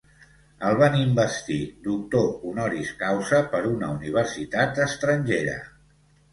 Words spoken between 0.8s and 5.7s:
investir doctor honoris causa per una universitat estrangera.